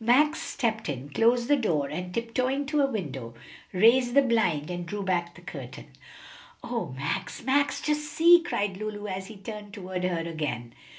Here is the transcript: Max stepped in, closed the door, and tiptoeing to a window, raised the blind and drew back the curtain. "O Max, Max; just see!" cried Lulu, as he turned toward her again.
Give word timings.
Max 0.00 0.40
stepped 0.40 0.88
in, 0.88 1.10
closed 1.10 1.48
the 1.48 1.56
door, 1.56 1.86
and 1.90 2.14
tiptoeing 2.14 2.64
to 2.64 2.80
a 2.80 2.86
window, 2.90 3.34
raised 3.74 4.14
the 4.14 4.22
blind 4.22 4.70
and 4.70 4.86
drew 4.86 5.02
back 5.02 5.34
the 5.34 5.42
curtain. 5.42 5.88
"O 6.64 6.94
Max, 6.96 7.42
Max; 7.44 7.78
just 7.78 8.10
see!" 8.10 8.42
cried 8.42 8.78
Lulu, 8.78 9.06
as 9.06 9.26
he 9.26 9.36
turned 9.36 9.74
toward 9.74 10.04
her 10.04 10.20
again. 10.20 10.72